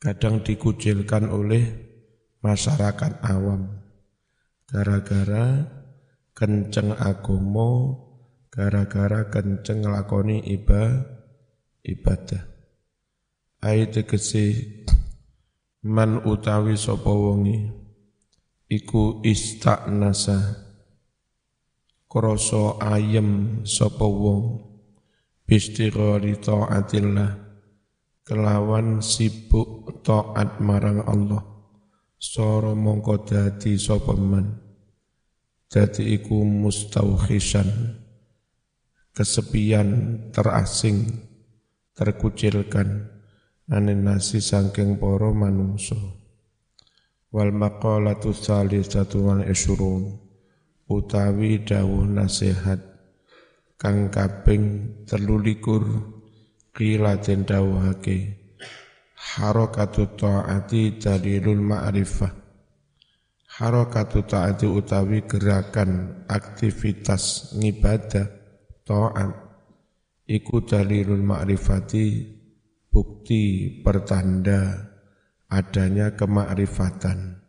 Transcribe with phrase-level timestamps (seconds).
[0.00, 1.64] kadang dikucilkan oleh
[2.40, 3.84] masyarakat awam.
[4.64, 5.68] Gara-gara
[6.32, 8.00] kenceng agomo
[8.50, 11.06] gara-gara kenceng lakoni iba
[11.86, 12.48] ibadah.
[13.60, 14.56] Ayat tegese
[15.84, 17.70] man utawi sapa wonge
[18.72, 20.64] iku istaknasa
[22.08, 24.66] krasa ayem sapa wong.
[25.44, 27.49] Bistighari taatillah
[28.30, 31.42] kelawan sibuk taat marang Allah.
[32.14, 34.54] Soro mongko dadi sapa man?
[35.66, 37.66] Dadi iku mustauhisan
[39.10, 39.88] kesepian
[40.30, 41.10] terasing
[41.98, 43.10] terkucilkan
[43.66, 45.98] anin nasi sangking poro manungso
[47.34, 50.22] wal maqalatu salisatu wal isyurun
[50.86, 52.78] utawi dawuh nasihat
[53.74, 55.82] kang kaping telulikur
[56.70, 58.40] Qila den dawuhake
[59.20, 62.32] harakatu ta'ati dalilul ma'rifah.
[63.60, 68.26] Harakatu ta'ati utawi gerakan aktivitas ngibadah
[68.86, 69.30] ta'at.
[70.30, 72.06] Iku dalilul ma'rifati
[72.86, 73.42] bukti
[73.82, 74.90] pertanda
[75.50, 77.42] adanya kemakrifatan.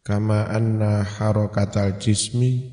[0.00, 2.72] Kama anna harakatal jismi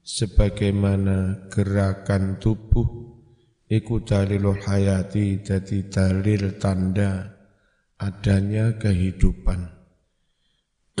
[0.00, 3.11] sebagaimana gerakan tubuh
[3.72, 7.40] iku dalilul hayati jadi dalil tanda
[7.96, 9.72] adanya kehidupan.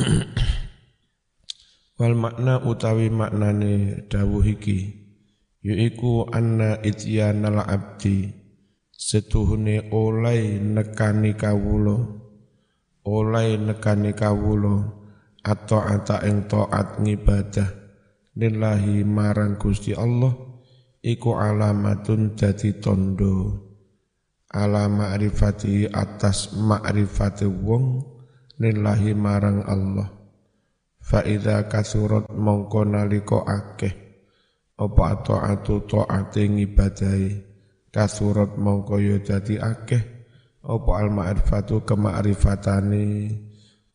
[2.00, 5.04] Wal makna utawi maknane dawuh iki
[5.60, 8.32] yaiku anna ityanal abdi
[8.90, 12.24] setuhune olai nekani kawulo
[13.06, 15.04] olai nekani kawulo
[15.44, 17.68] atau ata ing taat ngibadah
[18.34, 20.51] lillahi marang Gusti Allah
[21.02, 23.68] iku alamatun dadi tondo.
[24.52, 27.84] Ala ma'rifati atas ma'rifati wong
[28.60, 30.08] lillahi marang Allah.
[31.02, 33.94] Fa idza kasurat mongko nalika akeh
[34.78, 37.50] apa taatu taate ngibadahi.
[37.92, 40.02] Kasurat mongko ya dadi akeh
[40.62, 43.04] apa al ma'rifatu kema'rifatane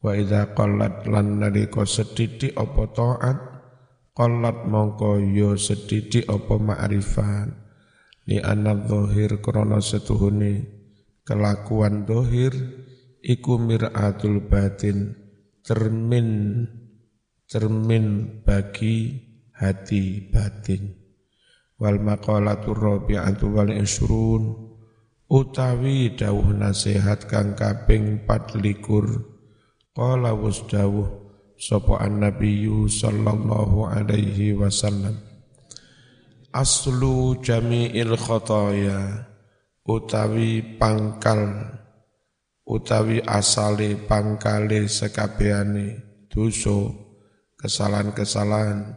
[0.04, 3.57] wa idza qallat lan nalika sedidik apa taat
[4.18, 7.54] Qalat mongko yo sedidik apa ma'rifat.
[8.26, 10.66] Ni anak dohir krono setuhuni
[11.22, 12.50] Kelakuan dohir
[13.22, 15.14] Iku mir'atul batin
[15.62, 16.66] Cermin
[17.46, 19.22] Cermin bagi
[19.54, 20.98] hati batin.
[21.78, 24.74] Wal maqalatu rabi'atu wal isrun
[25.30, 29.30] Utawi dawuh nasihat kang kaping 4 likur
[29.94, 31.27] Qala wus dawuh
[31.58, 35.18] sapa annabiyyu sallallahu alaihi wasallam.
[36.54, 39.26] Aslu jami'il khataya
[39.84, 41.74] utawi pangkal
[42.66, 46.94] utawi asale pangkale sekabehane dosa
[47.58, 48.94] kesalahan-kesalahan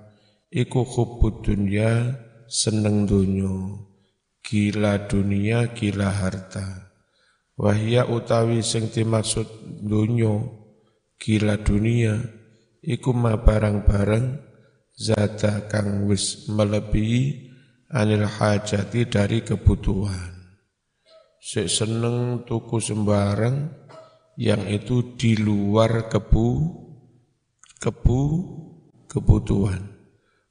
[0.52, 2.16] iku hubbud dunya
[2.48, 3.80] seneng donya
[4.44, 6.92] gila dunia gila harta.
[7.60, 9.44] Wahya utawi sing dimaksud
[9.84, 10.48] donya
[11.20, 12.39] gila dunia
[12.80, 14.26] iku ma barang-barang
[14.96, 17.52] zata kang wis melebihi
[17.92, 20.36] anil hajati dari kebutuhan.
[21.40, 23.72] Sik seneng tuku sembarang
[24.36, 26.48] yang itu di luar kebu
[27.80, 28.20] kebu
[29.08, 29.88] kebutuhan.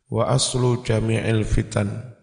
[0.10, 2.18] Wa aslu jami'il fitan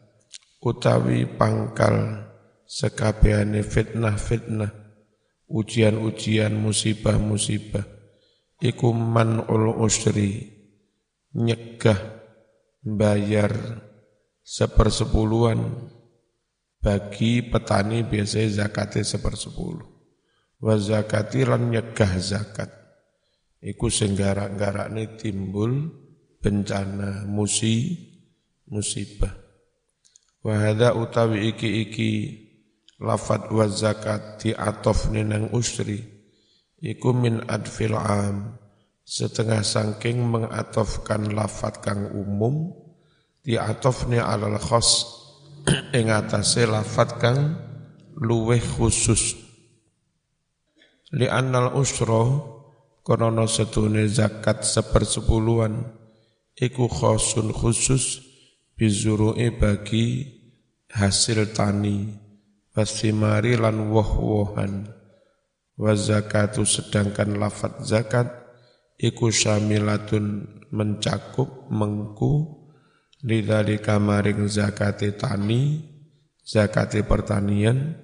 [0.58, 2.26] utawi pangkal
[2.66, 4.74] sekabehane fitnah-fitnah
[5.46, 7.95] ujian-ujian musibah-musibah
[8.60, 10.56] iku man'ul usri
[11.36, 11.98] nyegah
[12.86, 13.52] bayar
[14.46, 15.92] sepersepuluhan.
[16.76, 19.90] Bagi petani biasanya zakatnya sepersepuluh.
[20.62, 22.70] Wa zakati lan nyegah zakat.
[23.58, 25.90] Iku senggara-gara ini timbul
[26.38, 27.90] bencana musi
[28.70, 29.34] musibah.
[30.46, 32.12] Wahada utawi iki-iki
[33.02, 36.15] lafat wa zakat atof nang usri
[36.80, 38.58] iku min adfil am.
[39.06, 42.74] Setengah sangking mengatofkan lafat kang umum
[43.46, 45.06] diatofnya alal khos
[45.98, 47.38] ing atase lafat kang
[48.18, 49.38] luweh khusus.
[51.14, 52.26] Li annal usra
[53.06, 55.86] konono setune zakat sepersepuluhan
[56.58, 58.26] iku khosun khusus
[58.74, 60.26] bizuru'i bagi
[60.90, 62.10] hasil tani
[62.74, 64.90] wasimari lan woh-wohan
[65.76, 68.32] wa zakatu sedangkan lafat zakat
[68.96, 72.64] iku syamilatun mencakup mengku
[73.20, 75.84] lidzalika maring zakati tani
[76.40, 78.00] zakati pertanian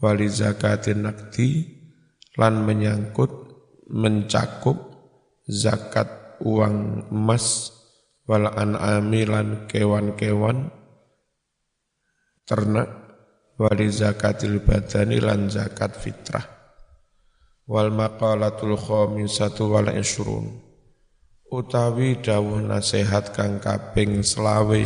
[0.00, 1.48] wali zakati nakti
[2.40, 3.30] lan menyangkut
[3.92, 4.80] mencakup
[5.44, 7.76] zakat uang emas
[8.24, 10.72] wal an'ami lan kewan-kewan
[12.48, 12.88] ternak
[13.60, 16.59] wali zakatil badani lan zakat fitrah
[17.70, 20.58] wal maqalatul khamisatu wal isrun
[21.54, 24.82] utawi dawuh nasihat kang kaping selawe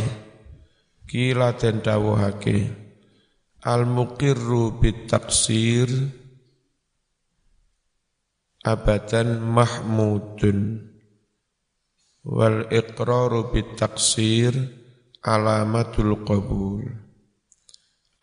[1.09, 2.69] kila den dawuhake
[3.65, 5.89] al muqirru bit taksir
[8.61, 10.85] abadan mahmudun
[12.21, 14.53] wal iqraru bit taksir
[15.25, 17.04] alamatul qabul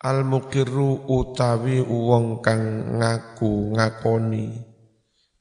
[0.03, 4.47] al muqirru utawi wong kang ngaku ngakoni.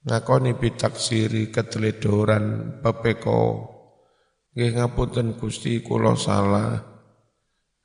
[0.07, 3.71] Ngakoni bitaksiri keteledoran pepeko.
[4.55, 6.79] Nggih ngapunten Gusti kula salah.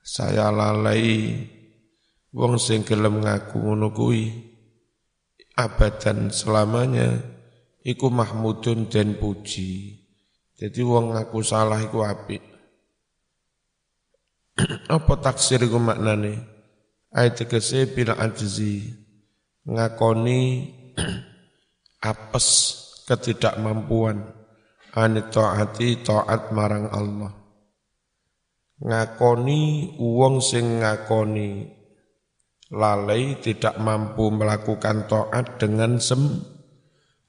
[0.06, 1.34] Saya lalai.
[2.38, 4.30] Wong sing gelem ngaku ngono kuwi
[5.58, 7.18] abadan selamanya
[7.82, 9.98] iku mahmudun dan puji.
[10.54, 12.44] Jadi wong ngaku salah iku apik.
[14.94, 16.57] Apa taksir iku maknane?
[17.16, 18.84] Ayat tegese bila ajzi
[19.64, 20.42] ngakoni
[22.12, 22.48] apes
[23.08, 24.28] ketidakmampuan
[24.92, 27.32] ani taati taat marang Allah.
[28.84, 31.78] Ngakoni wong sing ngakoni
[32.76, 36.44] lalai tidak mampu melakukan taat dengan sem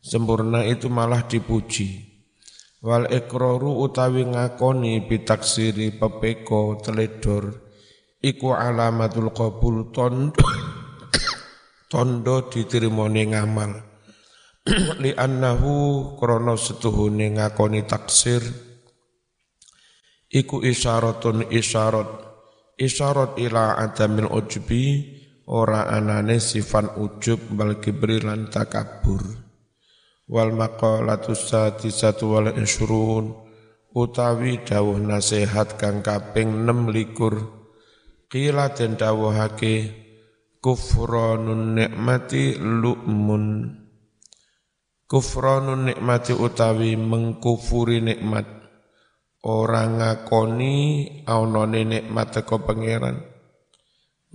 [0.02, 2.08] sempurna itu malah dipuji
[2.82, 7.67] wal ikraru utawi ngakoni bitaksiri pepeko teledor
[8.18, 10.42] iku alamatul qabul tondo
[11.88, 13.72] tondo diterimone ngamal.
[15.02, 18.44] Li annahu krana setuhune ngakoni taksir.
[20.28, 22.28] Iku isyaratun isyarat.
[22.78, 25.02] Isyarat ila adamil ujbi
[25.50, 29.24] ora anane sifat ujub bal kibri lan takabur.
[30.28, 33.32] Wal maqalatu sadisatu wal isrun
[33.96, 37.57] utawi dawuh nasihat kang kaping 6 likur
[38.28, 39.74] qila den dawuhake
[40.60, 43.44] kufranun nikmati lu'mun.
[45.08, 48.46] Kufranun nikmati utawi mengkufuri nikmat.
[49.38, 50.74] Orang ngakoni
[51.24, 53.24] aunone nikmat teko pangeran.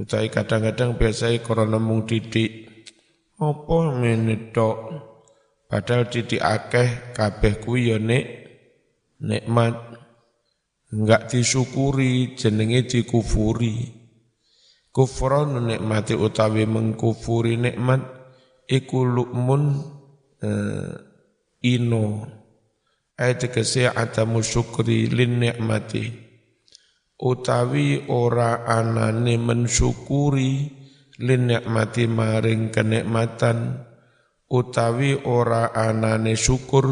[0.01, 2.65] Utawi kadang-kadang biasa krana mung didik
[3.37, 4.77] apa menedok
[5.73, 8.25] Padahal didik akeh kabeh kuwi ya nek
[9.17, 9.92] nikmat
[10.93, 13.89] enggak disyukuri jenenge dikufuri.
[14.93, 18.05] Kufron nikmati utawi mengkufuri nikmat
[18.69, 19.81] iku lukmun
[20.45, 20.93] uh,
[21.65, 22.05] ino.
[23.17, 26.13] Ayat tegese adamu syukri lin nikmati.
[27.17, 30.69] Utawi ora anane mensyukuri
[31.17, 33.89] lin nikmati maring kenikmatan
[34.53, 36.85] utawi ora anane syukur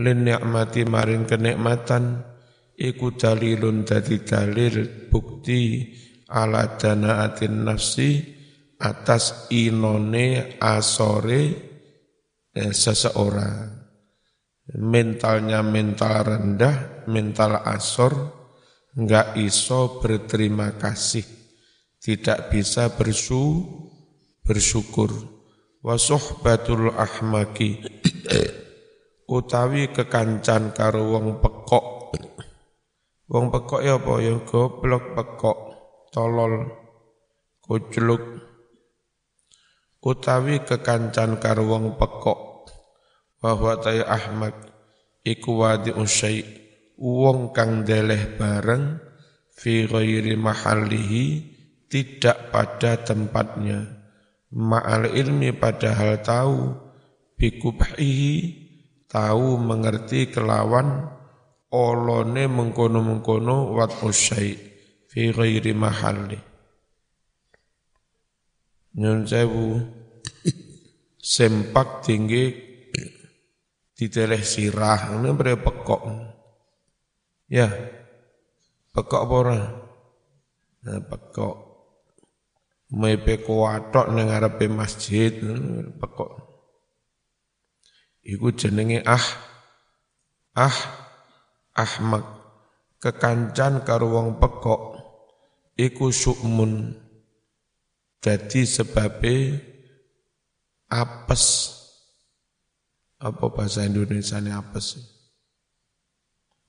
[0.00, 2.29] lin nikmati maring kenikmatan
[2.80, 5.92] iku dalilun dadi dalil bukti
[6.32, 8.24] ala danaatin nafsi
[8.80, 11.42] atas inone asore
[12.56, 13.76] eh, seseorang.
[14.70, 18.14] Mentalnya mental rendah mental asor
[18.94, 21.26] enggak iso berterima kasih
[21.98, 23.66] tidak bisa bersu
[24.46, 25.10] bersyukur.
[25.82, 27.82] Wa suhbatul ahmaki
[29.36, 31.99] utawi kekancan karo pekok
[33.30, 34.12] wong pekok ya apa?
[34.18, 35.58] Ya goblok pekok
[36.10, 36.66] tolol
[37.62, 38.42] kucluk
[40.02, 42.50] utawi kekancan karo wong pekok.
[43.40, 44.52] Bahwa tayi ahmak
[45.24, 46.44] iku wadi usai
[47.00, 49.00] wong kang deleh bareng
[49.48, 51.24] fi ghairi mahallihi
[51.88, 53.96] tidak pada tempatnya.
[54.50, 56.74] Ma'al ilmi padahal tahu
[57.40, 58.34] bikubhihi
[59.08, 61.19] tahu mengerti kelawan
[61.70, 64.58] olone mengkono-mengkono wat usai
[65.06, 66.38] fi ghairi mahalli.
[68.98, 69.78] Nyun sewu
[71.22, 72.50] sempak tinggi
[73.94, 75.14] diteleh sirah.
[75.14, 76.02] Ini bre pekok.
[77.46, 77.70] Ya
[78.90, 79.58] pekok apa ora?
[80.82, 81.56] Nah, pekok.
[82.90, 85.30] Mepe kuatok ning ngarepe masjid
[86.02, 86.30] pekok.
[88.26, 89.26] Iku jenenge ah.
[90.50, 90.99] Ah
[91.80, 92.24] ahmak
[93.00, 94.82] kekancan karo wong pekok
[95.80, 96.92] iku sukmun.
[98.20, 99.56] Jadi sebabe
[100.92, 101.76] apes.
[103.20, 104.96] Apa bahasa Indonesia ini apes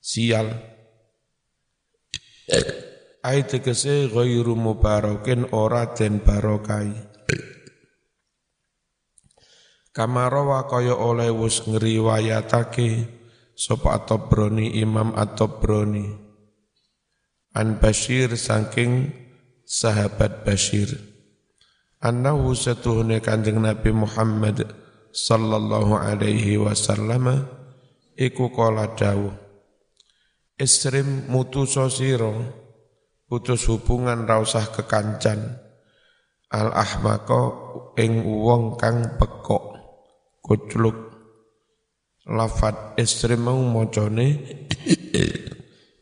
[0.02, 0.52] sial.
[3.22, 6.90] Ai tegese ghairu mubarakin ora den barokai.
[9.94, 13.21] Kamarawa kaya oleh wus ngriwayatake
[13.62, 16.10] sapa At-Tabrani Imam At-Tabrani.
[17.54, 19.14] An Bashir saking
[19.62, 20.90] sahabat Bashir.
[22.02, 24.66] Annahu satuhune Kanjeng Nabi Muhammad
[25.14, 27.46] sallallahu alaihi wasallam
[28.18, 29.38] iku kala dawuh
[30.58, 32.34] Isrim mutuso sira
[33.30, 35.62] putus hubungan ra usah kekancan.
[36.52, 37.42] Al ahmaqo
[38.02, 39.78] ing wong kang pekok
[40.42, 41.11] kucluk
[42.28, 44.38] lafat isrim mau macane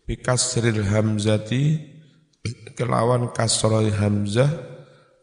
[0.04, 1.80] bikasril hamzati
[2.76, 4.50] kelawan kasroh hamzah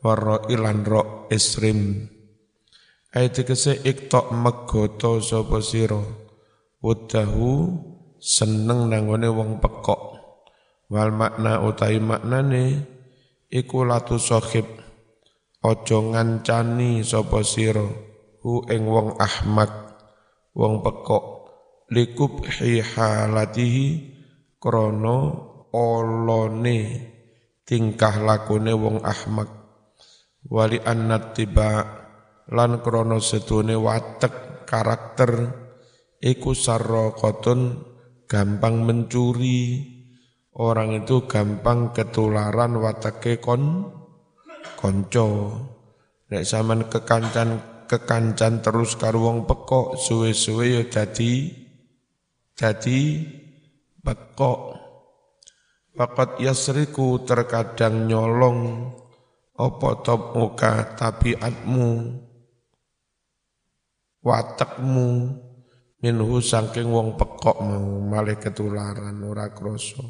[0.05, 2.09] warra ilan ro isrim.
[3.17, 5.99] Ayat kese iktok megoto sapa sira?
[6.85, 7.81] Wadahu
[8.21, 10.21] seneng nangone wong pekok.
[10.93, 12.85] Wal makna utai maknane
[13.49, 14.69] iku latu sohib
[15.65, 17.89] ojo ngancani sapa sira?
[18.45, 19.86] Hu ing wong ahmak
[20.57, 21.25] wong pekok.
[21.93, 23.87] Likub hi halatihi
[24.59, 25.19] krono
[25.71, 26.79] olone
[27.63, 29.47] tingkah lakune wong ahmak
[30.51, 31.87] wali annat tiba
[32.51, 35.31] lan krono sedune watek karakter
[36.19, 37.95] iku sarraqatun
[38.27, 39.87] gampang mencuri,
[40.59, 43.95] orang itu gampang ketularan watake kon
[44.75, 45.29] konco.
[46.27, 51.51] Nek zaman kekancan kekancan terus karo wong pekok suwe-suwe ya dadi
[52.53, 53.01] dadi
[54.03, 54.61] pekok.
[55.97, 58.93] Fakat yasriku terkadang nyolong
[59.57, 62.21] opo top muka tabiatmu
[64.21, 65.09] watakmu
[66.05, 70.05] minhu saking wong pekok mau malih ketularan ora krasa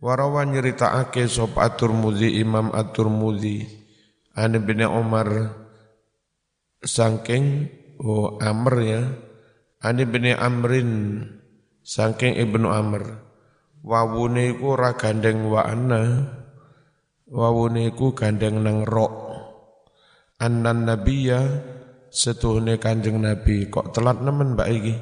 [0.00, 3.68] Warawan nyeritakake sop At-Tirmidzi Imam At-Tirmidzi
[4.32, 5.28] An bin Umar
[6.84, 7.68] saking
[8.00, 9.02] oh Amr ya
[9.80, 10.90] An bin Amrin
[11.80, 13.32] saking Ibnu Amr.
[13.80, 16.28] Wawune iku ora gandeng wa ana
[17.24, 19.32] wawune iku gandeng nang rok.
[20.36, 21.40] Annan nabiyya
[22.12, 23.72] setuhne kanjeng Nabi.
[23.72, 24.94] Kok telat nemen mbak iki?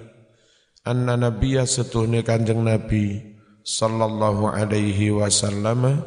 [0.86, 3.18] Anna nabiyya setuhne kanjeng Nabi
[3.66, 6.06] sallallahu alaihi wasallam.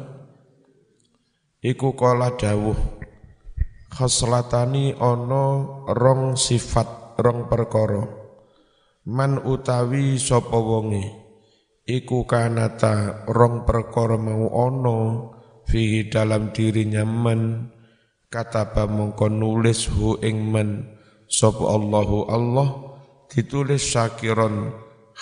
[1.60, 3.01] Iku kala dawuh
[3.92, 5.44] khoslatani ono
[5.92, 8.00] rong sifat rong perkara.
[9.12, 11.04] Man utawi sapa wonge?
[11.84, 14.98] Iku kanata rong perkara mau ono
[15.68, 17.68] fihi dalam dirinya man.
[18.32, 20.88] Kataba mongko nulis hu ing men
[21.28, 22.68] sapa Allahu Allah
[23.28, 24.72] ditulis syakiron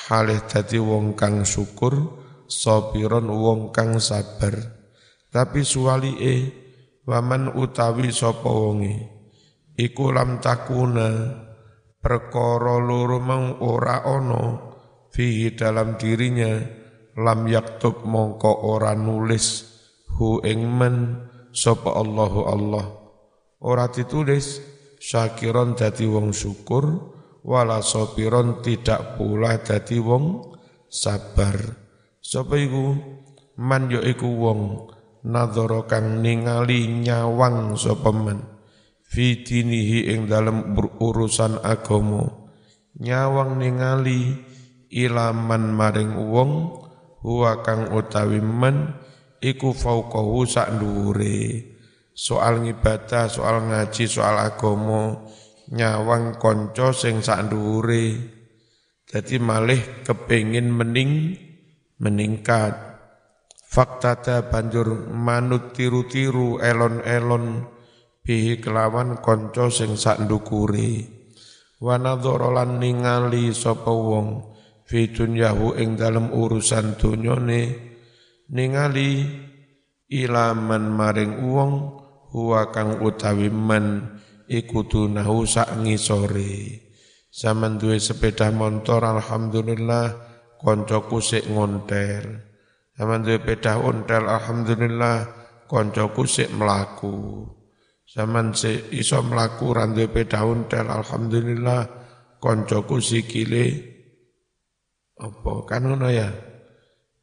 [0.07, 1.99] halih dadi wong kang syukur
[2.47, 4.55] sabiron wong kang sabar.
[5.27, 5.63] Tapi
[6.23, 6.35] e
[7.09, 9.09] waman utawi sapa wonge?
[9.77, 11.09] Iku lam takuna
[12.01, 14.61] perkara loro mau ora ana
[15.13, 16.61] fihi dalam dirinya
[17.17, 19.65] lam yaktub mongko ora nulis
[20.17, 20.97] hu ing men
[21.53, 22.87] sapa Allahu Allah.
[23.61, 24.61] Ora ditulis
[25.01, 26.85] syakiron dadi wong syukur
[27.45, 30.57] wala sopiron tidak pula dadi wong
[30.89, 31.57] sabar.
[32.21, 32.97] Sapa iku?
[33.61, 34.61] Man yo iku wong
[35.27, 38.41] nadzara kang ningali nyawang sapa man
[39.05, 42.29] fi dinihi ing dalem urusan agama
[42.97, 44.37] nyawang ningali
[44.91, 46.53] ilaman maring wong
[47.21, 48.97] huwa kang utawi man
[49.45, 51.71] iku fauqahu sak dhuwure
[52.21, 55.17] soal ngibadah, soal ngaji, soal agama,
[55.73, 58.37] nyawang konco sing sak dhuwure.
[59.09, 61.35] Dadi malih kepingin mening
[61.99, 62.90] meningkat.
[63.71, 64.19] Fakta
[64.51, 67.71] banjur manut tiru-tiru elon-elon
[68.27, 71.07] bihi kelawan konco sing sak ndukure.
[71.79, 74.51] Wa lan ningali sapa wong
[74.91, 77.63] fi dunyahu ing dalem urusan dunyane
[78.51, 79.23] ningali
[80.11, 81.73] ilaman maring wong
[82.35, 84.19] huwa kang utawi man
[84.51, 86.83] iku dunahu sak ngisore
[87.31, 90.19] zaman sepeda motor alhamdulillah
[90.59, 92.50] koncoku sik ngontel
[93.01, 95.25] zaman duwe sepeda ontel alhamdulillah
[95.65, 97.49] koncoku sik mlaku.
[98.05, 101.89] Zaman sik iso mlaku ra duwe sepeda ontel alhamdulillah
[102.37, 103.89] koncoku sikile
[105.17, 106.29] apa kan ngono ya?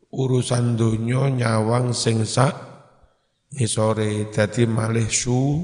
[0.10, 2.58] Urusan dunya nyawang sing sak
[3.70, 5.62] sore dadi malih su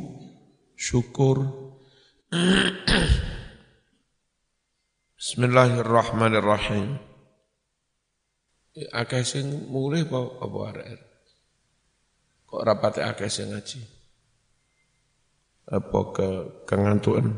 [0.78, 1.42] syukur.
[5.18, 7.13] Bismillahirrahmanirrahim
[8.74, 10.88] Akeh sing mulih apa apa arek
[12.50, 13.82] Kok rapate akeh sing ngaji
[15.64, 16.28] apa ke
[16.68, 17.32] kengantuan.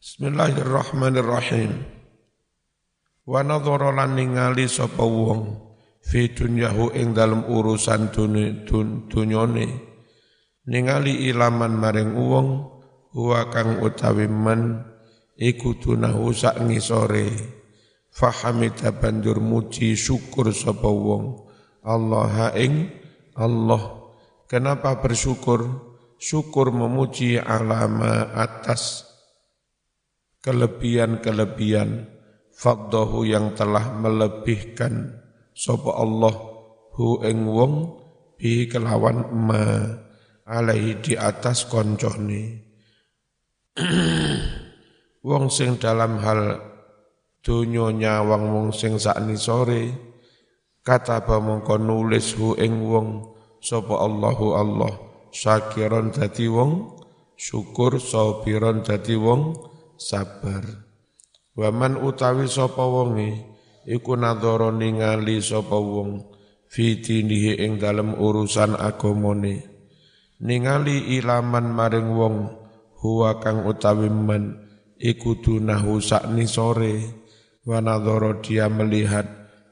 [0.00, 1.76] Bismillahirrahmanirrahim.
[3.28, 5.74] Wa nadhara lan ningali sapa wong
[6.04, 8.12] fi dunyahu ing dalem urusan
[9.08, 9.66] dunyane
[10.68, 12.48] ningali ilaman maring wong
[13.16, 14.84] huwa kang utawi man
[15.40, 17.32] iku tunahu sak ngisore
[18.14, 21.50] fahamita banjur muji syukur sapa wong.
[21.82, 22.88] Allah ing
[23.34, 24.14] Allah.
[24.46, 25.90] Kenapa bersyukur?
[26.14, 29.04] Syukur memuji alama atas
[30.40, 32.08] kelebihan-kelebihan
[32.54, 35.20] faddahu yang telah melebihkan
[35.52, 36.32] sapa Allah
[36.94, 37.74] hu ing wong
[38.38, 39.64] bi kelawan ma
[40.46, 42.62] alaihi di atas koncone
[45.28, 46.73] wong sing dalam hal
[47.44, 49.92] donya nyawang wong sing sakni sore
[50.80, 54.92] kata mongko nulis hu ing wong sapa Allahu Allah.
[55.34, 56.94] Syakiron dadi wong
[57.34, 59.56] syukur sabiron dadi wong
[60.00, 60.62] sabar.
[61.58, 63.44] Waman utawi sapa wonge
[63.84, 66.32] iku nadhara ningali sapa wong
[66.70, 69.68] fi dinihi ing dalem urusan agamane.
[70.38, 72.36] Ningali ilaman maring wong
[73.02, 74.64] huwa kang utawi men
[74.96, 77.23] iku dunahu sakni sore
[77.64, 79.24] wa nadhara dia melihat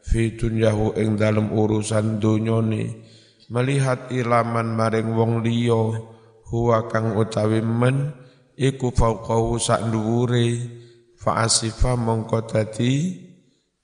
[0.02, 3.04] fi dunyahu ing dalem urusan dunyane
[3.52, 6.00] melihat ilaman maring wong liya
[6.48, 8.16] huwa kang utawi men
[8.56, 10.80] iku fauqahu sak dhuwure.
[11.22, 13.14] Fa'asifa mongko dadi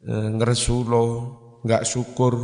[0.03, 1.05] e, ngresulo
[1.63, 2.35] enggak syukur.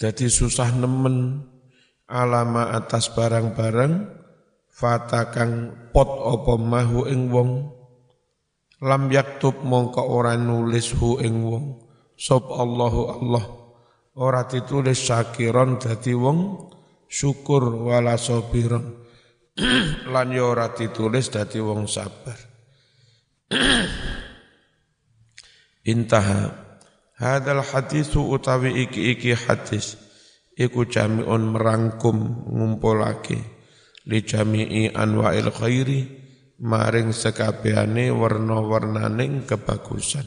[0.00, 1.44] Jadi susah nemen
[2.08, 4.21] alama atas barang-barang
[4.72, 7.68] fatakang pot opo mahu ing wong?
[8.82, 11.78] Lam yaktub mongko ora nulis hu ing wong.
[12.18, 13.44] Sop Allahu Allah.
[14.18, 16.72] Ora ditulis syakiron dadi wong.
[17.12, 18.88] Syukur wala sabiran
[20.12, 22.40] lan yo ora ditulis dadi wong sabar.
[25.92, 26.42] Intaha.
[27.20, 30.00] Hadal hadisu utawi iki-iki hadis.
[30.56, 33.51] Iku jami'un merangkum ngumpulake
[34.08, 36.00] li jami'i anwa'il khairi
[36.62, 40.26] maring sekabehane warna-warnaning kebagusan.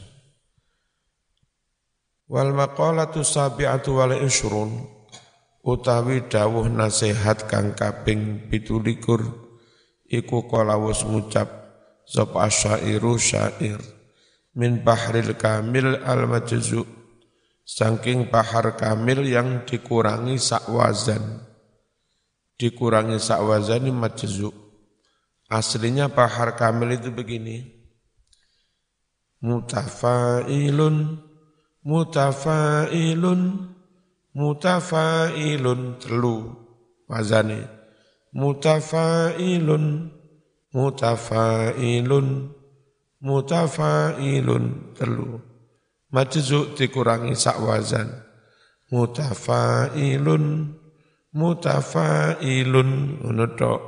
[2.26, 4.82] Wal maqalatu sabi'atu wal ishrun
[5.62, 9.46] utawi dawuh nasihat kang kaping 17
[10.10, 11.46] iku kalawus ngucap
[12.06, 13.78] sapa syairu syair
[14.54, 16.86] min bahril kamil al majzu
[17.66, 21.45] saking bahar kamil yang dikurangi sakwazan
[22.56, 24.66] dikurangi sakwazan majzu
[25.48, 27.76] aslinya bahar kamil itu begini.
[29.44, 31.22] Mutafailun
[31.86, 33.40] mutafailun
[34.34, 36.36] mutafailun telu
[37.06, 37.68] wazane
[38.34, 40.10] mutafailun
[40.74, 42.28] mutafailun
[43.22, 44.64] mutafailun
[44.96, 45.28] telu.
[46.10, 48.08] Majzu dikurangi sak wazan.
[48.88, 50.44] Mutafailun
[51.36, 53.20] mutafailun.
[53.20, 53.82] Ngono tok.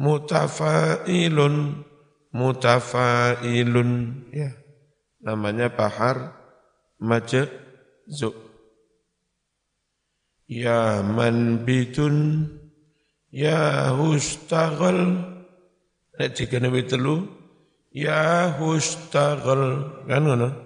[0.00, 1.84] Mutafailun.
[2.32, 3.90] Mutafailun.
[4.32, 4.56] Ya.
[5.20, 6.32] Namanya bahar
[6.96, 7.44] majzu
[10.48, 12.48] Ya man bitun
[13.28, 15.28] Ya hustagal
[16.16, 16.32] Nek
[16.88, 17.28] telu.
[17.92, 20.56] Ya hustagal Kan mana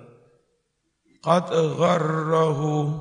[1.19, 3.01] Qad gharrahu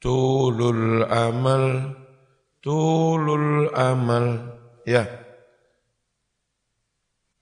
[0.00, 1.92] Tulul amal
[2.64, 5.20] طول الأمل يا.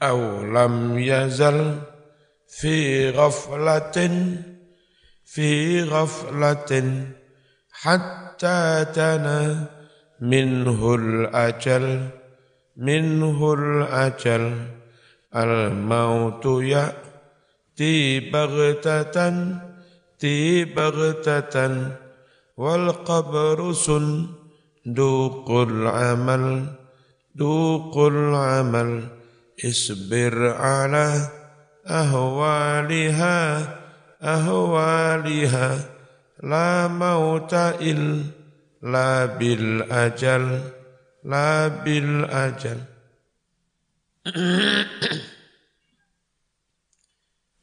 [0.02, 1.78] أو لم يزل
[2.48, 3.98] في غفلة
[5.24, 7.04] في غفلة
[7.72, 9.66] حتى تنا
[10.20, 12.08] منه الأجل
[12.76, 14.78] منه الأجل.
[15.36, 19.16] الموت يأتي بغتة
[20.18, 21.86] تي بغتة
[22.56, 24.26] والقبر سن
[24.94, 26.76] duqul amal
[27.36, 29.08] duqul amal
[29.58, 31.28] isbir ala
[31.84, 33.36] ahwaliha
[34.20, 35.68] ahwaliha
[36.44, 38.32] la mauta il
[38.82, 40.62] la bil ajal
[41.26, 42.78] la bil ajal.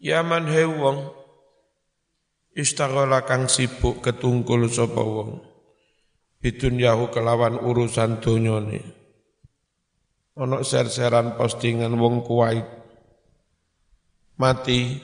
[0.06, 1.10] Yaman hewong
[2.54, 5.55] wong, kang sibuk ketungkul sapa wong
[6.46, 8.86] bidun yahu kelawan urusan donyane
[10.38, 12.70] ana ser-seran postingan wong Kuwait
[14.38, 15.02] mati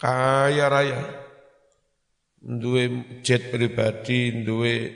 [0.00, 1.24] kaya raya
[2.44, 2.84] duwe
[3.24, 4.92] jet pribadi, duwe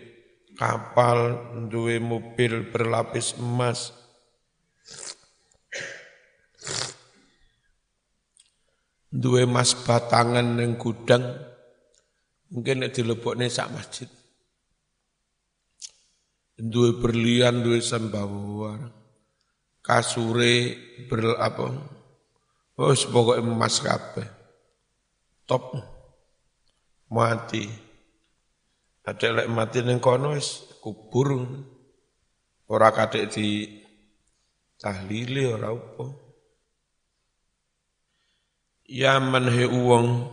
[0.53, 1.41] kapal,
[1.73, 3.97] duwe mobil berlapis emas.
[9.09, 11.25] Duwe emas batangan yang gudang,
[12.53, 14.18] mungkin dilebokne sak masjid.
[16.59, 18.75] Duwe berlian, duwe sembawa,
[19.79, 20.75] kasure
[21.07, 21.71] ber apa?
[22.79, 24.29] Oh, pokoknya emas kabeh.
[25.47, 25.75] Top
[27.11, 27.67] mati.
[29.09, 31.33] Ada lek mati ning kono wis kubur.
[32.69, 33.65] Ora kadek di
[34.77, 36.07] tahlili ora apa.
[38.85, 40.29] Ya manhe uwong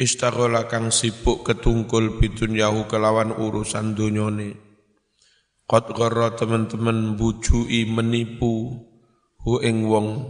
[0.00, 2.16] istaghala kang sibuk ketungkul
[2.56, 4.63] yahu kelawan urusan donyane.
[5.64, 8.84] Qad gharra teman-teman bujui menipu
[9.40, 10.28] hu ing wong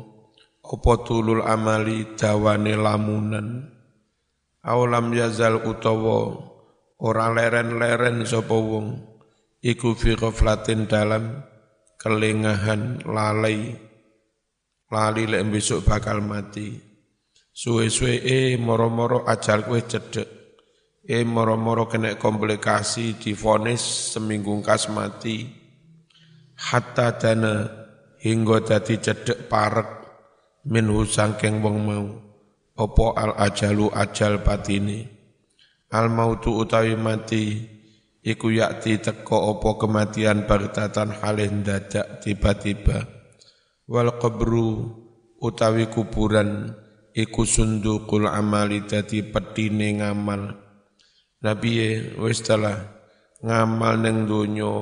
[0.63, 3.67] apa tulul amali dawane lamunan.
[4.63, 6.39] Aulam yazal utawa
[7.03, 9.03] ora leren-leren sapa wong
[9.59, 11.43] iku fi ghaflatin dalam
[11.99, 13.75] kelengahan lalai
[14.87, 16.79] lali lek besok bakal mati.
[17.55, 20.44] Suwe-suwe eh moro-moro ajal kowe cedek
[21.05, 25.45] eh moro-moro kena komplikasi difonis seminggu kas mati.
[26.57, 27.69] Hatta dana
[28.25, 29.89] hingga dadi cedek parek
[30.73, 32.07] min sangkeng wong mau.
[32.75, 35.07] Opo al ajalu ajal patini
[35.95, 37.55] al mautu utawi mati
[38.19, 43.07] iku yakti teko opo kematian bagtatan halih dadak tiba-tiba.
[43.87, 44.91] Wal qabru
[45.39, 46.75] utawi kuburan
[47.15, 50.64] iku sundukul amali dadi petine ngamal
[51.45, 52.41] nabi wis
[53.45, 54.73] ngamal neng dunyo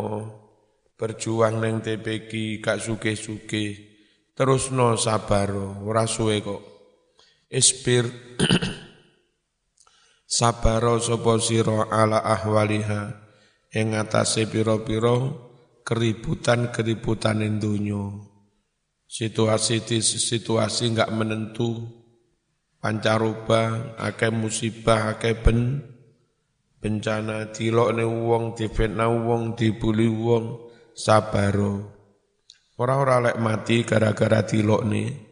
[0.94, 3.64] berjuang neng TPK gak suke-suke
[4.38, 6.62] terus no sabaro ora suwe kok
[7.50, 8.06] Isbir
[10.38, 13.22] sabaro sapa sira ala ahwaliha
[13.76, 15.16] ing atase pira-pira
[15.82, 18.04] keributan-keributan donya.
[19.12, 21.84] Situasi situasi enggak menentu,
[22.80, 25.84] pancaroba, akeh musibah, akeh ben
[26.82, 30.66] bencana dilokne wong, difitnah wong, dibuli wong,
[30.98, 31.94] sabaro.
[32.74, 35.30] Ora-ora lek mati gara-gara dilokne.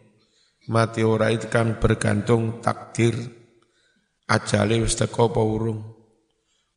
[0.71, 3.19] Mati ora itu kan bergantung takdir.
[4.31, 5.83] Ajale wis teko apa urung?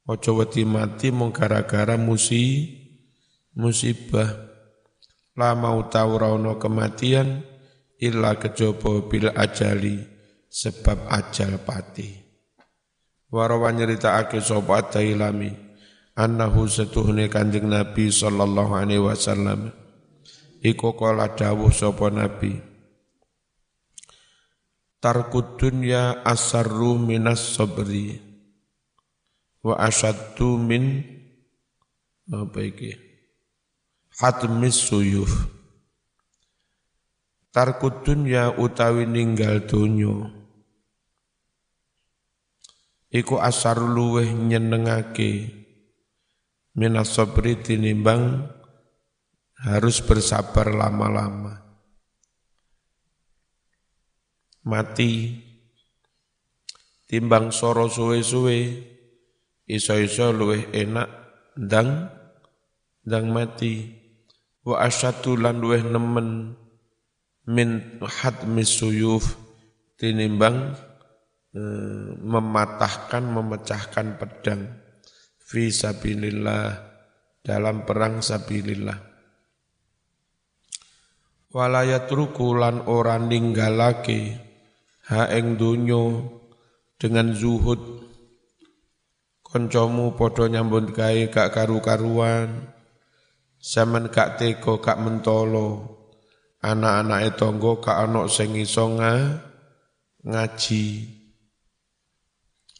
[0.09, 2.73] Aja wedi mati mung gara-gara musi
[3.53, 4.49] musibah.
[5.38, 7.45] La mau tau ono kematian
[8.01, 10.01] illa kejaba bil ajali
[10.49, 12.22] sebab ajal pati
[13.34, 15.50] warawan nyeritakake sapa Dailami
[16.13, 19.74] annahu setuhne kanjeng Nabi sallallahu alaihi wasallam.
[20.62, 22.56] Iku kala dawuh sapa Nabi
[25.04, 28.15] tarkud dunya asarru minas sabri
[29.60, 31.04] wa asyaddu min
[32.32, 32.96] apa iki?
[34.13, 35.52] Hatmis suyuf.
[37.52, 40.42] Tarkud dunya utawi ninggal dunyo
[43.13, 45.62] iku asar luweh nyenengake.
[46.73, 48.49] Minas sabri tinimbang
[49.62, 51.62] harus bersabar lama-lama.
[54.65, 55.38] Mati.
[57.06, 58.89] Timbang soro suwe-suwe
[59.69, 61.06] iso-iso luweh enak
[61.54, 62.10] ndang
[63.06, 64.02] ndang mati.
[64.65, 66.58] Wa asyatu lan luweh nemen
[67.45, 67.69] min
[68.02, 69.38] hadmis suyuf
[70.02, 70.73] tinimbang
[71.54, 74.74] mematahkan memecahkan pedang
[75.38, 76.82] fi sabilillah
[77.46, 78.98] dalam perang sabilillah.
[81.54, 84.34] Walayat rukulan orang ninggalake
[85.13, 86.26] ha ing dunyo
[86.98, 88.02] dengan zuhud.
[89.46, 92.74] Koncomu padha nyambut gawe gak karu-karuan
[93.62, 95.94] sampean gak teko gak mentolo.
[96.66, 98.98] Anak-anak tangga gak ana sing iso
[100.26, 100.86] ngaji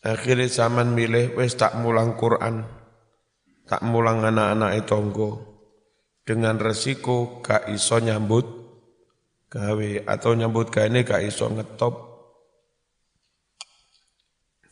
[0.04, 2.68] akhirnya zaman milih wis tak mulang Quran
[3.66, 5.32] tak mulang anak-anak tangga
[6.28, 8.46] dengan resiko gak iso nyambut
[9.48, 12.14] gawe atau nyambut gawe ini gak iso ngetop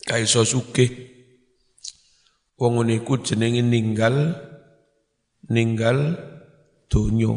[0.06, 0.92] kaiso sugih.
[2.60, 4.38] Wong niku jenenge ninggal
[5.50, 6.14] ninggal
[6.92, 7.34] donya.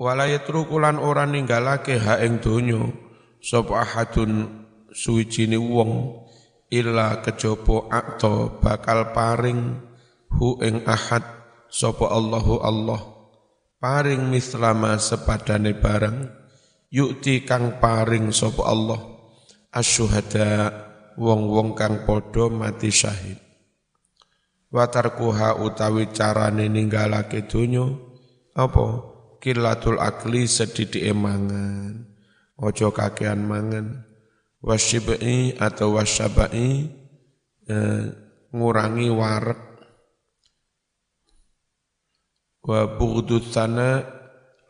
[0.00, 2.82] Wala yatrukulan ora ninggalake ha ing donya
[3.42, 4.62] sapa ahadun
[4.94, 6.22] suwijine wong
[6.70, 9.82] illa kejaba akto bakal paring
[10.30, 11.26] hu ing ahad
[11.66, 13.02] sapa Allahu Allah.
[13.82, 16.30] Paring mislama sepadane barang
[16.94, 19.02] yukti kang paring sapa Allah.
[19.74, 20.70] Asyuhada
[21.18, 23.42] wong-wong kang padha mati syahid.
[24.70, 27.90] Watarkuha utawi carane ninggalake donya
[28.54, 29.10] apa?
[29.42, 32.11] Kilatul akli sedidik mangan
[32.58, 34.08] ojo kakean mangan.
[34.62, 36.86] Wasyibai atau wasyabai
[37.66, 38.04] eh,
[38.54, 39.60] ngurangi warek
[42.62, 43.50] wa bughdud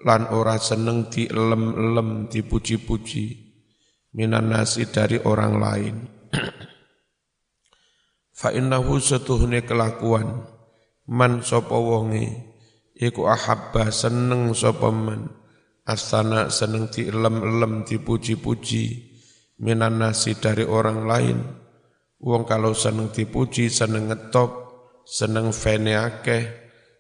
[0.03, 3.53] lan ora seneng dielem-elem dipuji-puji.
[4.13, 5.97] Minan nasi dari orang lain.
[8.41, 10.49] Fa innahu setuhne kelakuan.
[11.09, 12.33] Man sapa wonge
[12.97, 15.42] iku ahabba seneng sapa man
[15.83, 18.85] asana seneng dielem-elem dipuji-puji
[19.63, 21.39] minan nasi dari orang lain.
[22.23, 24.51] Wong kalau seneng dipuji seneng ngetop
[25.03, 26.47] seneng fene akeh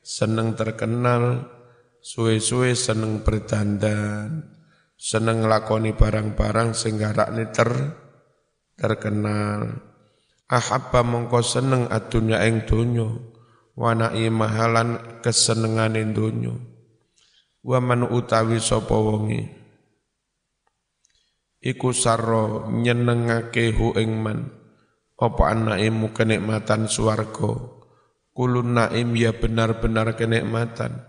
[0.02, 1.46] seneng terkenal
[2.02, 4.50] suwe-suwe seneng berdandan
[4.98, 7.70] seneng nglakoni barang-barang sing garakne ter
[8.74, 9.78] terkenal.
[10.50, 13.08] Ahabba mongko seneng adunya ing donya
[13.78, 13.94] wa
[14.28, 16.71] mahalan kesenengane donya
[17.62, 19.48] wa man utawi sapa wonge?
[21.62, 24.50] Iku sarro nyenengake hu ing man.
[25.22, 27.54] Apa anaimu kenikmatan swarga?
[28.34, 31.06] Kulun naim ya benar-benar kenikmatan.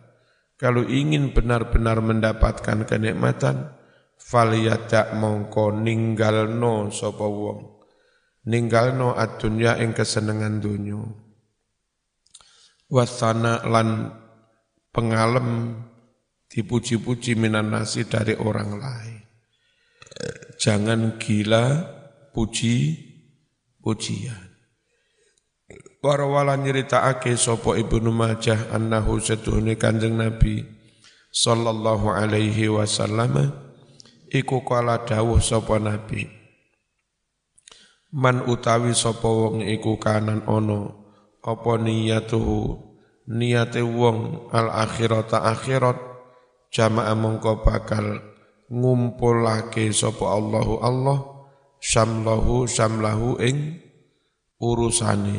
[0.62, 3.74] Kalau ingin benar-benar mendapatkan kenikmatan
[4.22, 7.82] falyadak mongko ninggalno sapa wong.
[8.46, 11.02] Ninggalno adunya ing kesenengan dunya
[12.94, 14.14] wasana lan
[14.94, 15.82] pengalem
[16.54, 19.22] dipuji-puji minan nasi dari orang lain.
[20.62, 21.82] Jangan gila
[22.30, 22.94] puji
[23.82, 24.54] pujian.
[26.06, 30.62] Warawala nyeritakake sapa Ibnu Majah annahu setuhune Kanjeng Nabi
[31.34, 33.50] sallallahu alaihi wasallam
[34.30, 36.30] iku kala dawuh sapa Nabi.
[38.14, 41.02] Man utawi sapa wong iku kanan ono
[41.42, 42.94] apa niyatuhu?
[43.24, 46.13] Niyate wong al akhirata akhirat
[46.74, 48.18] jama'a mongko bakal
[48.74, 51.22] ngumpulake sapa Allahu Allah
[51.78, 53.78] syamlahu syamlahu ing
[54.58, 55.38] urusane.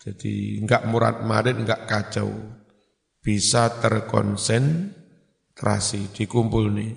[0.00, 2.32] Jadi enggak murad marid enggak kacau.
[3.24, 6.92] Bisa terkonsentrasi dikumpul nih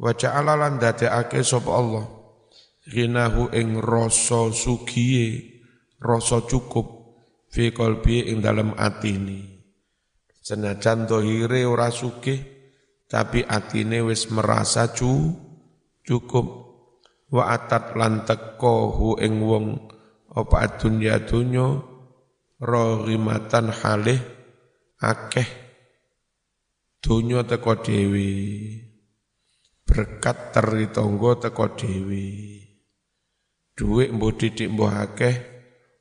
[0.00, 2.08] wajah alalan dadekake sapa Allah.
[2.88, 5.60] Ghinahu ing rasa sugiye
[6.00, 6.88] rasa cukup
[7.52, 9.57] fi qalbi ing dalem atine
[10.48, 12.40] senajan dohire ora sugih
[13.04, 15.36] tapi atine wis merasa cu
[16.08, 16.64] cukup.
[17.28, 19.76] Wa atat lan teko hu ing wong
[20.32, 21.76] apa dunya dunya
[22.56, 24.16] rohimatan halih
[24.96, 25.44] akeh
[27.04, 28.32] dunya teko dewi
[29.84, 32.56] berkat teri tonggo teko dewi
[33.76, 35.36] Duit mbuh didik mbuh akeh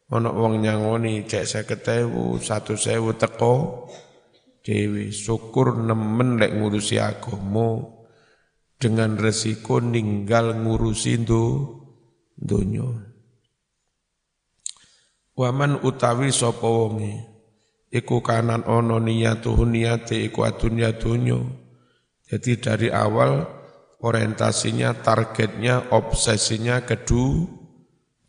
[0.08, 2.08] ana wong nyangoni cek 50.000
[2.40, 3.54] 100.000 teko
[4.68, 7.96] dewi syukur nemen lek ngurusi agama.
[8.78, 11.74] Dengan resiko ninggal ngurusi do
[12.38, 12.86] donya
[15.34, 17.26] Waman utawi sapa wonge?
[17.90, 21.42] Iku kanan ana niyatuhu niyate iku adunya donya
[22.28, 23.48] jadi dari awal
[24.04, 27.48] orientasinya targetnya obsesinya kedu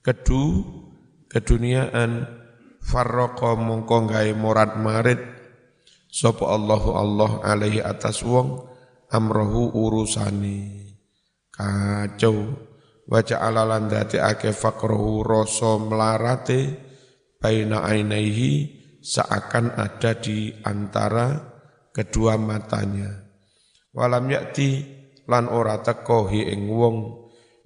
[0.07, 0.45] kedu
[1.27, 2.39] keduniaan.
[2.79, 5.38] Farraqa mongko gawe murad marid
[6.09, 8.65] sapa Allahu Allah alaihi atas wong
[9.13, 10.89] amrohu urusani.
[11.53, 12.67] Kacau.
[13.09, 16.77] Waca alalan dati ake fakrohu rasa melarate
[17.41, 21.41] baina ainaihi seakan ada di antara
[21.89, 23.09] kedua matanya.
[23.97, 24.85] Walam yakti
[25.25, 26.97] lan ora tekohi ing wong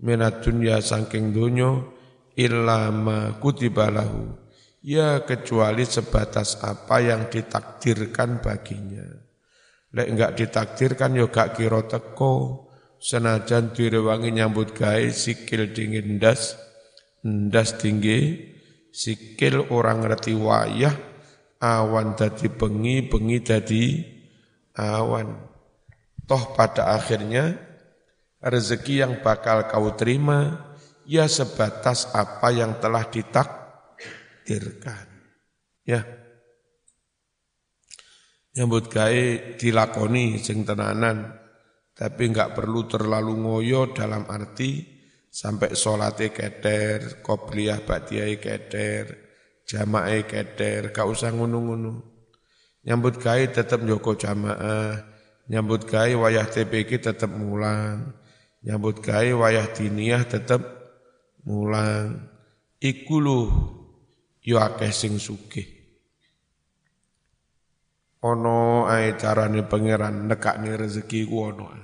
[0.07, 1.91] minat dunya saking donya
[2.39, 4.42] illa ma kutibalahu
[4.83, 9.07] ya kecuali sebatas apa yang ditakdirkan baginya
[9.95, 12.67] lek enggak ditakdirkan yo gak kira teko
[12.99, 16.59] senajan direwangi nyambut gawe sikil dingin ndas
[17.23, 18.51] ndas tinggi
[18.91, 20.95] sikil orang ngerti wayah
[21.63, 23.85] awan dadi bengi bengi dadi
[24.75, 25.31] awan
[26.27, 27.55] toh pada akhirnya
[28.43, 30.73] rezeki yang bakal kau terima
[31.07, 33.62] ya sebatas apa yang telah ditakdirkan.
[35.87, 36.01] Ya.
[38.53, 41.41] Nyambut gawe dilakoni sing tenanan,
[41.97, 44.85] tapi enggak perlu terlalu ngoyo dalam arti
[45.33, 49.07] sampai sholatnya keder, kopliyah ba'diyah keder,
[49.65, 52.05] jamaah keder, gak usah ngunu-ngunu.
[52.85, 55.01] Nyambut gawe tetap joko jamaah,
[55.49, 58.13] nyambut gawe wayah TPK tetap mulang,
[58.61, 60.61] nyambut gawe wayah diniyah tetep
[61.49, 62.31] mulang
[62.83, 63.23] iku
[64.43, 65.67] yo akeh sing sugih.
[68.23, 71.75] Ana ae carane pangeran nekakne rezeki ku ana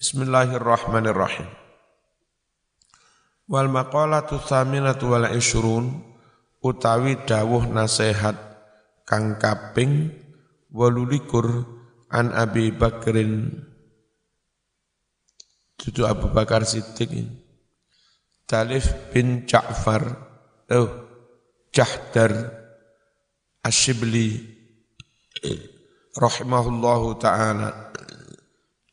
[0.00, 1.48] Bismillahirrahmanirrahim.
[3.52, 6.00] Wal maqalatu tsaminatu wal ishrun
[6.64, 8.32] utawi dawuh nasihat
[9.04, 10.08] kang kaping
[10.72, 13.60] 18 an Abi Bakrin.
[15.76, 17.28] Dudu Abu Bakar Siddiq.
[18.48, 20.29] Talif bin Ja'far,
[20.70, 20.90] oh,
[21.70, 22.32] Jahdar
[23.62, 24.40] Ashibli
[26.16, 27.92] rahimahullahu taala.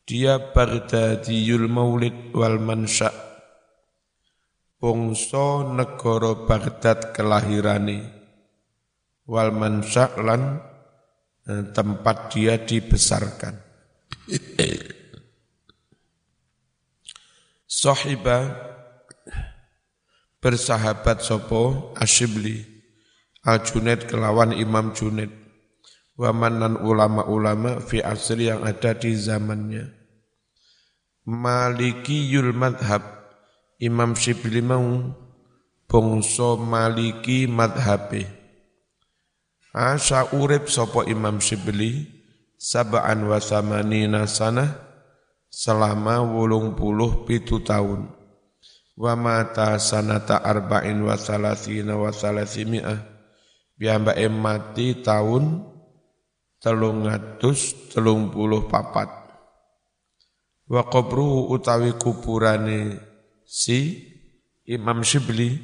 [0.08, 3.12] Dia Baghdadiyul Maulid wal Mansha.
[4.78, 8.06] Bongso negara Baghdad kelahirane
[9.26, 10.62] wal Mansha lan
[11.44, 13.58] eh, tempat dia dibesarkan.
[17.68, 18.38] Sahiba
[20.38, 22.62] bersahabat sopo Asyibli
[23.46, 25.30] Al Junaid kelawan Imam Junaid.
[26.18, 29.86] Wamanan ulama-ulama fi asri yang ada di zamannya.
[31.22, 33.06] Maliki yul madhab
[33.78, 35.14] Imam Syibli mau
[35.86, 38.26] bongso maliki madhabe.
[39.70, 42.02] Asa urip sopo Imam Syibli
[42.58, 44.74] sab'an wa samanina sanah
[45.46, 48.17] selama wolung puluh pitu tahun.
[48.98, 52.98] Wa mata sanata arba'in wa salasina wa salasimi'ah.
[53.78, 55.62] Biamba mati tahun
[56.58, 59.06] telung atus telung puluh papat.
[60.66, 62.98] Wa qabruhu utawi kuburane
[63.46, 64.02] si
[64.66, 65.54] Imam Shibli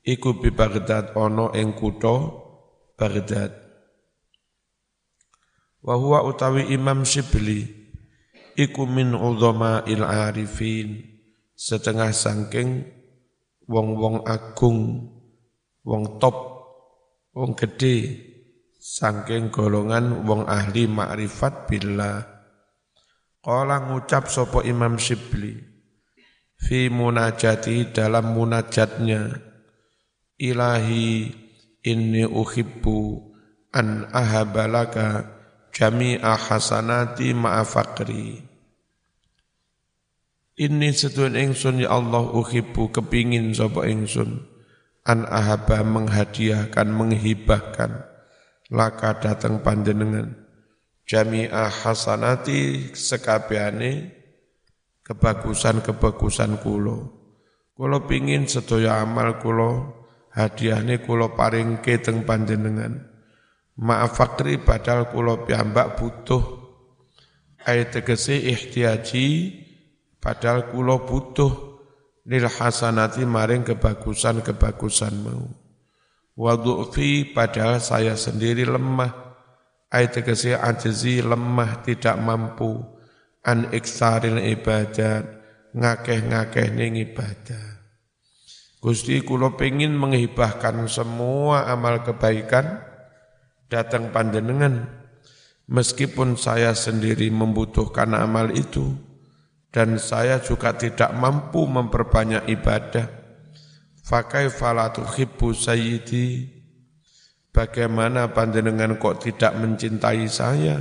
[0.00, 2.40] iku bi Baghdad ono ing kutha
[2.96, 3.52] Baghdad.
[5.84, 7.68] Wa huwa utawi Imam Shibli
[8.56, 11.11] iku min udhama il arifin
[11.56, 12.86] setengah sangking
[13.68, 15.08] wong-wong agung
[15.86, 16.36] wong top
[17.32, 18.18] wong gede
[18.76, 22.32] sangking golongan wong ahli makrifat billah
[23.42, 25.58] Kala ngucap sopo Imam Shibli
[26.62, 29.34] fi munajati dalam munajatnya
[30.38, 31.26] ilahi
[31.82, 32.98] inni uhibbu
[33.74, 35.26] an ahabalaka
[35.74, 38.51] jami'a hasanati ma'a fakri.
[40.52, 44.44] Ini setun ingsun ya Allah uhibbu kepingin sapa ingsun.
[45.08, 48.04] An ahaba menghadiahkan menghibahkan.
[48.68, 50.36] Laka datang panjenengan.
[51.08, 54.12] Jami'a hasanati sekabehane
[55.08, 57.20] kebagusan-kebagusan kulo.
[57.72, 60.04] Kulo pingin sedaya amal kulo
[60.36, 63.08] hadiahne kulo paringke teng panjenengan.
[63.80, 66.44] Maaf fakri padahal kulo piyambak butuh.
[67.64, 69.26] Ayat tegese ihtiyaji
[70.22, 71.72] padahal kulo butuh
[72.30, 75.50] lil hasanati maring kebagusan-kebagusan mau.
[76.38, 79.34] Wadu'fi padahal saya sendiri lemah.
[79.92, 82.80] Ayat tegese ajizi lemah tidak mampu
[83.44, 85.28] an iksaril ibadat
[85.76, 87.84] ngakeh-ngakeh ning ibadah.
[88.80, 92.80] Gusti kulo pengen menghibahkan semua amal kebaikan
[93.68, 94.88] datang panjenengan
[95.68, 98.96] meskipun saya sendiri membutuhkan amal itu
[99.72, 103.08] dan saya juga tidak mampu memperbanyak ibadah.
[104.04, 106.60] Fakai falatu hibbu sayyidi.
[107.52, 110.76] Bagaimana panjenengan kok tidak mencintai saya?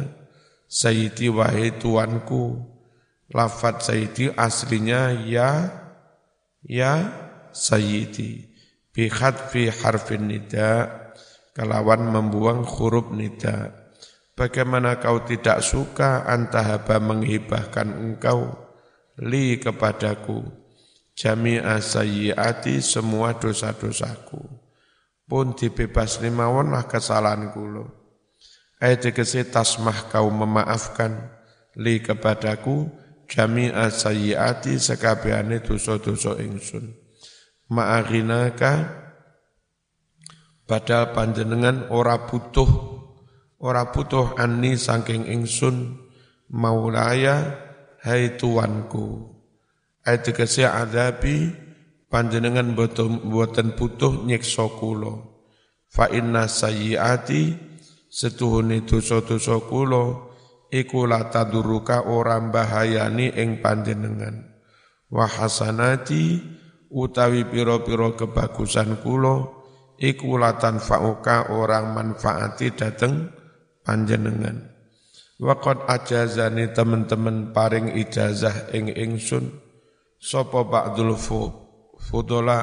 [0.68, 2.68] Sayyidi wahai tuanku.
[3.32, 5.72] Lafat sayyidi aslinya ya
[6.68, 6.94] ya
[7.56, 8.52] sayyidi.
[8.92, 11.16] Bi fi harfin nida'
[11.56, 13.72] kelawan membuang huruf nida.
[14.36, 18.71] Bagaimana kau tidak suka antahaba menghibahkan engkau
[19.22, 20.42] li kepadaku
[21.14, 24.42] jami'a sayyiati semua dosa-dosaku
[25.30, 27.88] pun dibebas limawon kesalahan kulo.
[28.82, 31.30] Ayat kese tasmah kau memaafkan
[31.78, 32.90] li kepadaku
[33.30, 36.98] jami'a sayyiati sekabehane dosa-dosa ingsun.
[37.72, 39.02] Ma'aghinaka
[40.72, 42.72] Padahal panjenengan ora butuh
[43.60, 46.00] ora butuh ani saking ingsun
[46.48, 47.60] maulaya
[48.02, 49.30] hai tuanku.
[50.02, 51.54] Ayat tegese adabi
[52.10, 55.30] panjenengan boten butuh nyiksa kula.
[55.92, 57.54] Fa inna sayyiati
[58.10, 60.34] setuhune dosa-dosa kula
[60.74, 64.50] iku la taduruka ora bahayani ing panjenengan.
[65.12, 66.40] Wa hasanati
[66.90, 69.52] utawi pira-pira kebagusan kula
[70.02, 70.40] iku
[70.82, 73.30] fa'uka orang manfaati dateng
[73.86, 74.71] panjenengan
[75.42, 79.50] Waqad ajazani teman-teman paring ijazah ing ingsun
[80.22, 81.18] sapa ba'dul
[81.98, 82.62] fudula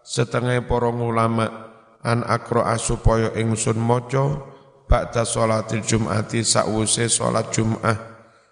[0.00, 1.68] setengah para ulama
[2.00, 4.40] an akra supaya ingsun maca
[4.88, 7.96] ba'da sholatil jum'ati sakwuse salat Jum'ah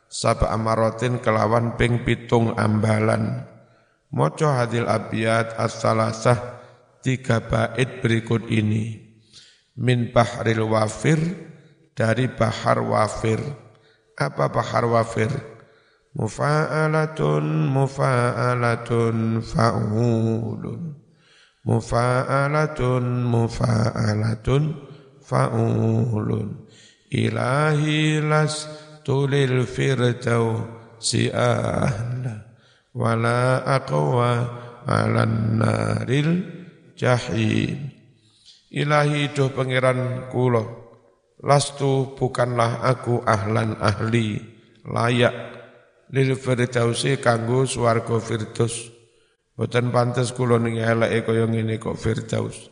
[0.04, 3.40] sab amaratin kelawan ping pitung ambalan.
[4.12, 6.60] Maca hadil abiyat as-salasah
[7.00, 9.00] tiga bait berikut ini.
[9.80, 11.18] Min bahril wafir
[11.96, 13.40] dari bahar wafir.
[14.20, 15.32] Apa bahar wafir?
[16.12, 20.80] Mufa'alatun, mufa'alatun, fa'ulun.
[21.64, 24.62] Mufa'alatun, mufa'alatun,
[25.24, 26.48] fa'ulun.
[27.08, 28.68] Ilahi las
[29.04, 30.44] tulil firdaw
[31.00, 32.44] si ahla.
[32.96, 34.32] Wala aqwa
[34.88, 36.48] ala naril
[36.96, 37.92] jahim.
[38.72, 40.85] Ilahi doh pangeran kulo
[41.46, 44.34] Lastu bukanlah aku ahlan ahli
[44.82, 45.34] layak
[46.10, 48.90] lil firdausi kanggo swarga firdaus.
[49.54, 52.66] Boten pantes kula ning eleke kaya ngene kok firdaus.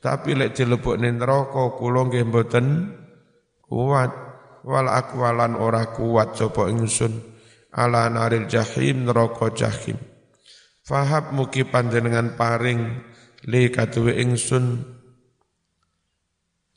[0.00, 2.66] Tapi lek dilebok ning neraka kula nggih mboten
[3.60, 4.12] kuat.
[4.64, 7.12] Wal akwalan ora kuat sapa ingsun
[7.76, 10.00] ala naril jahim neraka jahim.
[10.80, 13.04] Fahab mugi panjenengan paring
[13.52, 14.80] li kaduwe ingsun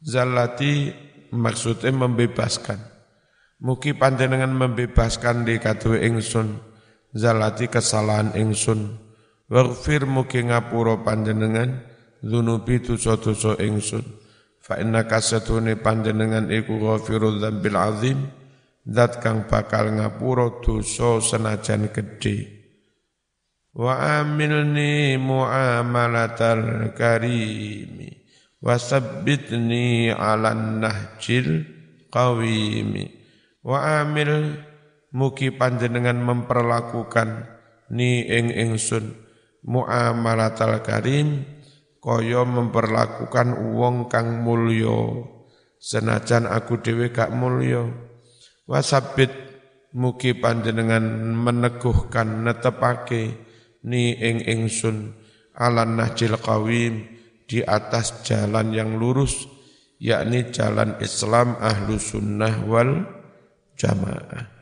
[0.04, 1.07] zallati
[1.38, 2.82] maksudnya membebaskan.
[3.62, 6.58] Mugi panjenengan membebaskan di katu ingsun,
[7.14, 8.98] zalati kesalahan ingsun.
[9.48, 11.82] Waghfir mugi ngapura panjenengan,
[12.20, 14.04] dunubi dosa-dosa ingsun.
[14.60, 18.20] Fa inna kasatune panjenengan iku ghafirul dzambil azim,
[18.84, 22.58] zat kang bakal ngapura dosa senajan gedhe.
[23.78, 28.27] Wa amilni muamalatal karimi
[28.62, 31.66] wasabbitni ala nahjil
[32.10, 33.06] qawimi.
[33.62, 34.64] Wa amil
[35.12, 37.48] mugi panjenengan memperlakukan
[37.92, 39.16] ni ing ingsun
[39.68, 41.44] muamalatal karim
[42.00, 45.28] kaya memperlakukan wong kang mulya.
[45.78, 47.86] Senajan aku dhewe gak mulya.
[48.66, 49.30] Wasabbit
[49.94, 51.04] mugi panjenengan
[51.38, 53.38] meneguhkan netepake
[53.86, 55.14] ni ing ingsun
[55.54, 57.17] ala nahjil qawim
[57.48, 59.48] di atas jalan yang lurus
[59.98, 63.08] yakni jalan Islam ahlu sunnah wal
[63.80, 64.57] jamaah